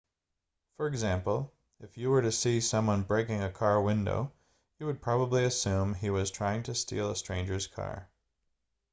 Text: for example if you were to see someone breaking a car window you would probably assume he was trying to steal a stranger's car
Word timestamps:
for 0.77 0.87
example 0.87 1.53
if 1.79 1.95
you 1.95 2.09
were 2.09 2.23
to 2.23 2.31
see 2.31 2.59
someone 2.59 3.03
breaking 3.03 3.43
a 3.43 3.51
car 3.51 3.79
window 3.83 4.31
you 4.79 4.87
would 4.87 4.99
probably 4.99 5.43
assume 5.45 5.93
he 5.93 6.09
was 6.09 6.31
trying 6.31 6.63
to 6.63 6.73
steal 6.73 7.11
a 7.11 7.15
stranger's 7.15 7.67
car 7.67 8.09